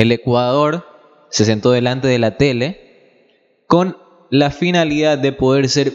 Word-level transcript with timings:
el 0.00 0.12
Ecuador 0.12 0.86
se 1.28 1.44
sentó 1.44 1.72
delante 1.72 2.08
de 2.08 2.18
la 2.18 2.36
tele 2.38 2.80
con 3.66 3.98
la 4.30 4.50
finalidad 4.50 5.18
de 5.18 5.32
poder 5.32 5.68
ser 5.68 5.92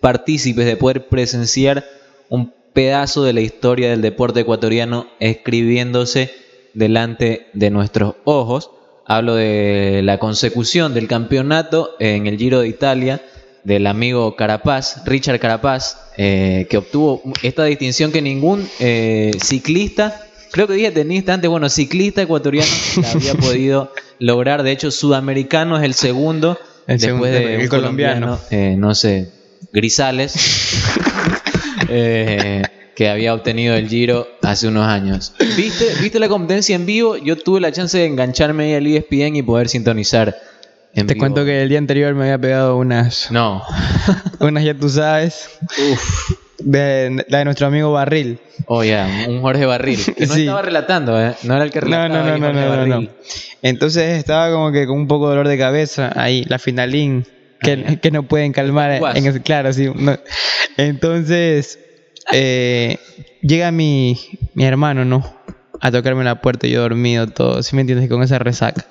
partícipes, 0.00 0.64
de 0.64 0.76
poder 0.76 1.08
presenciar 1.08 1.84
un 2.30 2.54
pedazo 2.72 3.24
de 3.24 3.34
la 3.34 3.42
historia 3.42 3.90
del 3.90 4.00
deporte 4.00 4.40
ecuatoriano 4.40 5.06
escribiéndose 5.20 6.32
delante 6.72 7.48
de 7.52 7.70
nuestros 7.70 8.14
ojos. 8.24 8.70
Hablo 9.04 9.34
de 9.34 10.00
la 10.02 10.18
consecución 10.18 10.94
del 10.94 11.06
campeonato 11.06 11.90
en 11.98 12.26
el 12.26 12.38
Giro 12.38 12.60
de 12.60 12.68
Italia 12.68 13.20
del 13.64 13.86
amigo 13.86 14.34
Carapaz, 14.34 15.04
Richard 15.04 15.38
Carapaz, 15.38 15.98
eh, 16.16 16.66
que 16.70 16.78
obtuvo 16.78 17.22
esta 17.42 17.64
distinción 17.64 18.12
que 18.12 18.22
ningún 18.22 18.66
eh, 18.80 19.32
ciclista, 19.40 20.26
creo 20.52 20.66
que 20.68 20.74
dije 20.74 20.90
tenista 20.92 21.34
antes, 21.34 21.50
bueno, 21.50 21.68
ciclista 21.68 22.22
ecuatoriano 22.22 22.70
la 23.02 23.10
había 23.10 23.34
podido 23.34 23.92
lograr. 24.20 24.62
De 24.62 24.70
hecho, 24.70 24.90
sudamericano 24.92 25.76
es 25.76 25.82
el 25.84 25.94
segundo, 25.94 26.58
El 26.86 26.98
después 26.98 27.32
segundo, 27.32 27.48
de 27.48 27.54
el 27.56 27.60
un 27.62 27.68
colombiano. 27.68 28.26
colombiano, 28.38 28.40
eh, 28.50 28.76
no 28.78 28.94
sé, 28.94 29.30
Grisales, 29.72 30.34
eh, 31.88 32.62
que 32.94 33.08
había 33.08 33.34
obtenido 33.34 33.74
el 33.74 33.88
Giro 33.88 34.28
hace 34.42 34.68
unos 34.68 34.86
años. 34.86 35.32
¿Viste, 35.56 35.86
¿Viste 36.00 36.18
la 36.18 36.28
competencia 36.28 36.76
en 36.76 36.86
vivo? 36.86 37.16
Yo 37.16 37.36
tuve 37.36 37.60
la 37.60 37.72
chance 37.72 37.96
de 37.98 38.06
engancharme 38.06 38.64
ahí 38.64 38.74
al 38.74 38.86
ESPN 38.86 39.36
y 39.36 39.42
poder 39.42 39.68
sintonizar. 39.68 40.36
En 40.94 41.06
Te 41.06 41.14
vivo. 41.14 41.22
cuento 41.22 41.44
que 41.46 41.62
el 41.62 41.70
día 41.70 41.78
anterior 41.78 42.14
me 42.14 42.24
había 42.24 42.38
pegado 42.38 42.76
unas, 42.76 43.30
No. 43.30 43.62
unas 44.40 44.62
ya 44.62 44.74
tú 44.74 44.90
sabes, 44.90 45.48
Uf. 45.90 46.32
De 46.64 47.24
la 47.28 47.38
de 47.38 47.44
nuestro 47.44 47.66
amigo 47.66 47.92
Barril. 47.92 48.38
Oh, 48.66 48.82
ya, 48.84 49.08
un 49.28 49.40
Jorge 49.40 49.66
Barril. 49.66 49.98
Que 50.16 50.26
no 50.26 50.34
Sí. 50.34 50.40
estaba 50.42 50.62
relatando, 50.62 51.20
¿eh? 51.20 51.34
No 51.42 51.54
era 51.54 51.64
el 51.64 51.70
que 51.70 51.80
relataba. 51.80 52.08
no, 52.08 52.38
no, 52.38 52.38
no, 52.38 52.52
no, 52.52 52.86
no, 52.86 53.00
no. 53.00 53.08
Entonces 53.62 54.18
estaba 54.18 54.50
como 54.50 54.72
que 54.72 54.86
con 54.86 54.96
un 54.98 55.06
poco 55.08 55.26
de 55.28 55.36
dolor 55.36 55.48
de 55.48 55.58
cabeza 55.58 56.12
ahí, 56.16 56.44
la 56.48 56.58
finalín, 56.58 57.26
que, 57.60 57.84
Ah, 57.86 57.96
que 58.00 58.10
no 58.10 58.24
pueden 58.24 58.52
calmar. 58.52 59.00
En 59.14 59.26
ese, 59.26 59.40
claro, 59.40 59.72
sí. 59.72 59.88
no. 59.94 60.18
Entonces, 60.76 61.78
eh, 62.32 62.98
llega 63.42 63.70
mi, 63.70 64.18
mi 64.54 64.64
hermano, 64.64 65.04
¿no? 65.04 65.36
A 65.80 65.90
tocarme 65.90 66.24
la 66.24 66.40
puerta, 66.40 66.66
yo 66.66 66.80
dormido, 66.82 67.26
todo, 67.28 67.62
¿sí 67.62 67.74
me 67.74 67.82
entiendes? 67.82 68.08
Con 68.08 68.22
esa 68.22 68.38
resaca. 68.38 68.86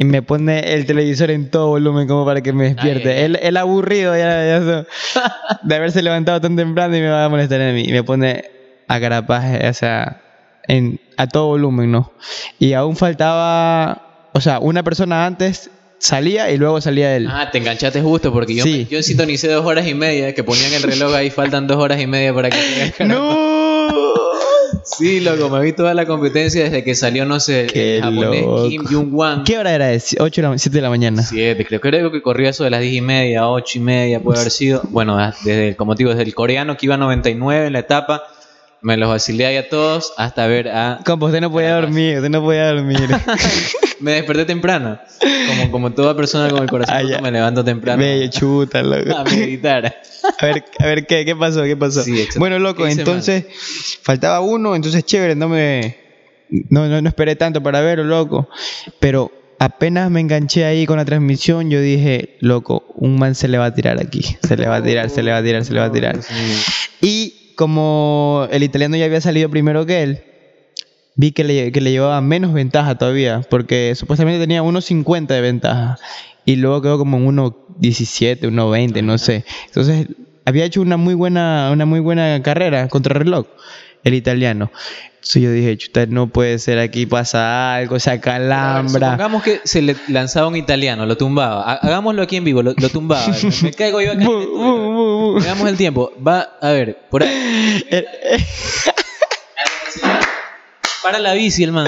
Y 0.00 0.04
me 0.06 0.22
pone 0.22 0.72
el 0.72 0.86
televisor 0.86 1.30
en 1.30 1.50
todo 1.50 1.68
volumen 1.68 2.08
como 2.08 2.24
para 2.24 2.40
que 2.40 2.54
me 2.54 2.64
despierte. 2.64 3.10
Ay, 3.10 3.14
ay, 3.16 3.18
ay. 3.18 3.24
Él, 3.26 3.38
él 3.42 3.56
aburrido 3.58 4.16
ya, 4.16 4.46
ya 4.46 4.60
so- 4.62 4.86
de 5.62 5.74
haberse 5.74 6.00
levantado 6.02 6.40
tan 6.40 6.56
temprano 6.56 6.96
y 6.96 7.00
me 7.00 7.08
va 7.10 7.26
a 7.26 7.28
molestar 7.28 7.60
a 7.60 7.70
mí. 7.72 7.82
Y 7.86 7.92
me 7.92 8.02
pone 8.02 8.44
a 8.88 8.98
Carapaz, 8.98 9.44
o 9.68 9.72
sea, 9.74 10.22
en, 10.66 10.98
a 11.18 11.26
todo 11.26 11.48
volumen, 11.48 11.92
¿no? 11.92 12.12
Y 12.58 12.72
aún 12.72 12.96
faltaba, 12.96 14.30
o 14.32 14.40
sea, 14.40 14.58
una 14.58 14.82
persona 14.82 15.26
antes 15.26 15.70
salía 15.98 16.50
y 16.50 16.56
luego 16.56 16.80
salía 16.80 17.14
él. 17.14 17.28
Ah, 17.30 17.50
te 17.52 17.58
enganchaste 17.58 18.00
justo 18.00 18.32
porque 18.32 18.54
yo, 18.54 18.64
Sí. 18.64 18.86
me- 18.88 18.96
yo 18.96 19.02
sintonicé 19.02 19.48
dos 19.48 19.66
horas 19.66 19.86
y 19.86 19.92
media, 19.92 20.34
que 20.34 20.42
ponían 20.42 20.72
el 20.72 20.82
reloj 20.82 21.14
ahí, 21.14 21.28
faltan 21.28 21.66
dos 21.66 21.76
horas 21.76 22.00
y 22.00 22.06
media 22.06 22.32
para 22.32 22.48
que 22.48 22.56
el. 23.00 23.06
¡No! 23.08 23.49
Sí, 24.84 25.20
loco, 25.20 25.48
me 25.48 25.60
vi 25.62 25.72
toda 25.72 25.94
la 25.94 26.06
competencia 26.06 26.64
desde 26.64 26.82
que 26.84 26.94
salió, 26.94 27.24
no 27.24 27.40
sé, 27.40 27.66
Qué 27.72 27.96
el 27.96 28.02
japonés 28.02 28.42
loco. 28.42 28.68
Kim 28.68 28.84
Jong-wan. 28.84 29.44
¿Qué 29.44 29.58
hora 29.58 29.72
era? 29.72 29.88
8 29.90 30.42
de 30.42 30.48
la 30.48 30.58
7 30.58 30.76
de 30.76 30.82
la 30.82 30.90
mañana. 30.90 31.22
Siete, 31.22 31.64
creo, 31.64 31.80
creo 31.80 32.10
que 32.12 32.22
corrió 32.22 32.48
eso 32.48 32.64
de 32.64 32.70
las 32.70 32.80
10 32.80 32.94
y 32.94 33.00
media, 33.00 33.48
8 33.48 33.78
y 33.78 33.80
media 33.80 34.20
puede 34.20 34.40
haber 34.40 34.50
sido. 34.50 34.82
Bueno, 34.90 35.16
desde 35.44 35.76
como 35.76 35.94
digo, 35.94 36.10
desde 36.10 36.22
el 36.24 36.34
coreano 36.34 36.76
que 36.76 36.86
iba 36.86 36.94
a 36.94 36.98
99 36.98 37.66
en 37.66 37.72
la 37.72 37.78
etapa, 37.80 38.22
me 38.82 38.96
los 38.96 39.08
vacilé 39.10 39.46
ahí 39.46 39.56
a 39.56 39.68
todos 39.68 40.12
hasta 40.16 40.46
ver 40.46 40.68
a... 40.70 41.00
Compa, 41.04 41.26
usted 41.26 41.40
no 41.40 41.50
podía 41.52 41.74
dormir, 41.74 42.16
usted 42.16 42.30
no 42.30 42.40
podía 42.42 42.72
dormir. 42.72 42.98
Me 44.00 44.12
desperté 44.12 44.46
temprano, 44.46 44.98
como, 45.46 45.70
como 45.70 45.92
toda 45.92 46.16
persona 46.16 46.48
con 46.48 46.62
el 46.62 46.70
corazón 46.70 46.96
Ah, 46.96 47.20
me 47.20 47.30
levanto 47.30 47.62
temprano 47.62 48.02
Bello, 48.02 48.30
chuta, 48.30 48.82
loco. 48.82 49.14
a 49.14 49.24
meditar. 49.24 49.94
A 50.40 50.46
ver, 50.46 50.64
a 50.78 50.86
ver 50.86 51.06
¿qué, 51.06 51.24
qué 51.24 51.36
pasó, 51.36 51.62
qué 51.64 51.76
pasó. 51.76 52.02
Sí, 52.02 52.28
bueno, 52.36 52.58
loco, 52.58 52.84
¿Qué 52.84 52.90
hice 52.90 53.00
entonces 53.00 53.44
faltaba 54.02 54.40
uno, 54.40 54.74
entonces 54.74 55.04
chévere, 55.04 55.34
no 55.34 55.48
me 55.48 55.96
no, 56.68 56.88
no, 56.88 57.00
no 57.00 57.08
esperé 57.08 57.36
tanto 57.36 57.62
para 57.62 57.80
verlo, 57.80 58.04
loco. 58.04 58.48
Pero 58.98 59.30
apenas 59.58 60.10
me 60.10 60.20
enganché 60.20 60.64
ahí 60.64 60.86
con 60.86 60.96
la 60.96 61.04
transmisión, 61.04 61.70
yo 61.70 61.80
dije, 61.80 62.36
loco, 62.40 62.84
un 62.94 63.18
man 63.18 63.34
se 63.34 63.48
le 63.48 63.58
va 63.58 63.66
a 63.66 63.74
tirar 63.74 64.00
aquí, 64.00 64.22
se 64.42 64.56
le 64.56 64.66
va 64.66 64.76
a 64.76 64.82
tirar, 64.82 65.10
se 65.10 65.22
le 65.22 65.30
va 65.30 65.38
a 65.38 65.42
tirar, 65.42 65.64
se 65.64 65.72
le 65.72 65.80
va 65.80 65.86
a 65.86 65.92
tirar. 65.92 66.18
Y 67.00 67.52
como 67.56 68.48
el 68.50 68.62
italiano 68.62 68.96
ya 68.96 69.04
había 69.04 69.20
salido 69.20 69.48
primero 69.50 69.86
que 69.86 70.02
él, 70.02 70.22
vi 71.14 71.32
que 71.32 71.44
le, 71.44 71.72
que 71.72 71.80
le 71.80 71.90
llevaba 71.90 72.20
menos 72.20 72.52
ventaja 72.52 72.96
todavía, 72.96 73.42
porque 73.48 73.94
supuestamente 73.94 74.40
tenía 74.40 74.62
1.50 74.62 75.26
de 75.26 75.40
ventaja. 75.40 75.98
Y 76.46 76.56
luego 76.56 76.80
quedó 76.80 76.98
como 76.98 77.18
en 77.18 77.36
1.17, 77.36 78.40
1.20, 78.40 79.04
no 79.04 79.18
sé. 79.18 79.44
Entonces, 79.66 80.06
había 80.44 80.64
hecho 80.64 80.80
una 80.82 80.96
muy 80.96 81.14
buena, 81.14 81.70
una 81.72 81.86
muy 81.86 82.00
buena 82.00 82.42
carrera 82.42 82.88
contra 82.88 83.14
reloj, 83.18 83.46
el 84.04 84.14
italiano. 84.14 84.70
Entonces 85.16 85.42
yo 85.42 85.52
dije, 85.52 85.76
chuta, 85.76 86.06
no 86.06 86.28
puede 86.28 86.58
ser, 86.58 86.78
aquí 86.78 87.04
pasa 87.04 87.74
algo, 87.74 87.98
se 88.00 88.10
acalambra. 88.10 89.08
Supongamos 89.10 89.42
que 89.42 89.60
se 89.64 89.82
le 89.82 89.94
lanzaba 90.08 90.48
un 90.48 90.56
italiano, 90.56 91.04
lo 91.04 91.16
tumbaba. 91.18 91.62
Ha- 91.70 91.74
Hagámoslo 91.86 92.22
aquí 92.22 92.36
en 92.36 92.44
vivo, 92.44 92.62
lo, 92.62 92.72
lo 92.74 92.88
tumbaba. 92.88 93.26
Me, 93.42 93.52
me 93.64 93.72
caigo 93.72 94.00
yo 94.00 94.12
acá. 94.12 94.24
en 95.60 95.66
el 95.68 95.76
tiempo. 95.76 96.10
Va, 96.26 96.56
a 96.62 96.70
ver, 96.70 96.98
por 97.10 97.22
ahí. 97.22 97.84
Para 101.02 101.18
la 101.18 101.32
bici, 101.32 101.64
el 101.64 101.72
man. 101.72 101.86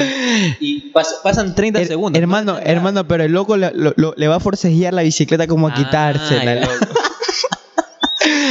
Y 0.58 0.90
pas- 0.92 1.20
pasan 1.22 1.54
30 1.54 1.80
her- 1.80 1.86
segundos. 1.86 2.20
hermano, 2.20 2.58
hermano, 2.58 3.06
pero 3.06 3.24
el 3.24 3.32
loco 3.32 3.56
le, 3.56 3.70
lo- 3.74 3.92
lo- 3.96 4.14
le 4.16 4.28
va 4.28 4.36
a 4.36 4.40
forcejear 4.40 4.94
la 4.94 5.02
bicicleta 5.02 5.46
como 5.46 5.68
a 5.68 5.74
quitársela. 5.74 6.54
loco. 6.56 6.72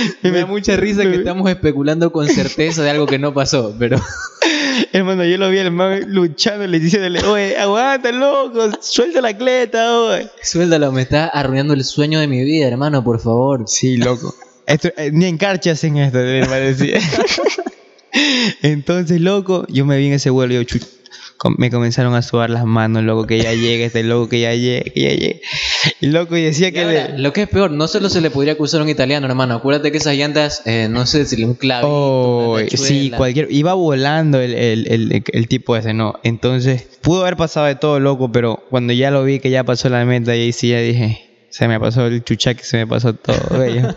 Me 0.22 0.32
da 0.32 0.46
mucha 0.46 0.76
risa 0.76 1.04
que 1.04 1.16
estamos 1.16 1.50
especulando 1.50 2.12
con 2.12 2.28
certeza 2.28 2.84
de 2.84 2.90
algo 2.90 3.06
que 3.06 3.20
no 3.20 3.34
pasó, 3.34 3.76
pero 3.78 4.02
Hermano, 4.94 5.24
yo 5.26 5.38
lo 5.38 5.50
vi 5.50 5.60
el 5.60 5.72
man 5.72 6.02
luchando, 6.08 6.66
le 6.68 6.80
diciéndole, 6.80 7.24
oye, 7.24 7.58
aguanta, 7.58 8.12
loco, 8.12 8.70
suelta 8.82 9.22
la 9.22 9.36
cleta, 9.36 9.98
oye. 9.98 10.30
suéltalo, 10.42 10.92
me 10.92 11.02
está 11.02 11.28
arruinando 11.28 11.74
el 11.74 11.84
sueño 11.84 12.20
de 12.20 12.28
mi 12.28 12.44
vida, 12.44 12.68
hermano, 12.68 13.04
por 13.04 13.20
favor. 13.20 13.64
Sí, 13.68 13.98
loco. 13.98 14.34
Esto, 14.66 14.90
eh, 14.98 15.12
ni 15.12 15.26
en 15.26 15.40
hacen 15.42 15.98
esto, 15.98 16.18
me 16.18 16.46
parecía. 16.46 17.00
Entonces, 18.62 19.22
loco, 19.22 19.66
yo 19.70 19.86
me 19.86 19.98
vi 19.98 20.08
en 20.08 20.14
ese 20.14 20.30
vuelo 20.30 20.54
y 20.54 20.66
yo, 20.66 20.80
me 21.58 21.72
comenzaron 21.72 22.14
a 22.14 22.22
sudar 22.22 22.50
las 22.50 22.66
manos, 22.66 23.04
loco, 23.04 23.26
que 23.26 23.42
ya 23.42 23.54
llegue, 23.54 23.86
este 23.86 24.04
loco, 24.04 24.30
que 24.30 24.42
ya 24.42 24.54
llegue, 24.54 24.92
que 24.92 25.02
ya 25.02 25.10
llegue. 25.10 25.42
Y 26.00 26.08
loco, 26.08 26.38
y 26.38 26.44
decía 26.44 26.70
Y 26.70 26.72
que 26.72 26.82
ahora, 26.82 27.08
le... 27.10 27.20
lo 27.20 27.34
que 27.34 27.44
es 27.44 27.50
peor, 27.50 27.72
no 27.72 27.88
solo 27.88 28.10
se 28.10 28.22
le 28.22 28.30
podría 28.30 28.54
acusar 28.54 28.82
a 28.82 28.84
un 28.84 28.90
italiano, 28.90 29.28
hermano. 29.28 29.56
Acuérdate 29.56 29.92
que 29.92 29.98
esas 29.98 30.16
llantas, 30.16 30.62
eh, 30.66 30.88
no 30.90 31.06
sé 31.06 31.26
si 31.26 31.44
un 31.44 31.56
clavito, 31.56 31.88
Oh, 31.90 32.60
sí, 32.68 33.12
cualquier... 33.16 33.48
Iba 33.52 33.74
volando 33.74 34.40
el, 34.40 34.54
el, 34.54 34.88
el, 34.88 35.24
el 35.26 35.48
tipo 35.48 35.76
ese, 35.76 35.94
¿no? 35.94 36.16
Entonces, 36.24 36.88
pudo 37.02 37.22
haber 37.22 37.38
pasado 37.38 37.66
de 37.66 37.76
todo, 37.76 38.00
loco, 38.00 38.32
pero 38.32 38.64
cuando 38.70 38.94
ya 38.94 39.12
lo 39.12 39.24
vi 39.24 39.40
que 39.40 39.50
ya 39.50 39.64
pasó 39.64 39.90
la 39.90 40.06
meta, 40.06 40.36
y 40.36 40.42
ahí 40.42 40.52
sí 40.52 40.70
ya 40.70 40.80
dije, 40.80 41.32
se 41.50 41.68
me 41.68 41.80
pasó 41.80 42.08
el 42.08 42.24
chuchaque, 42.24 42.64
se 42.64 42.78
me 42.78 42.88
pasó 42.88 43.14
todo, 43.14 43.38
bello. 43.60 43.96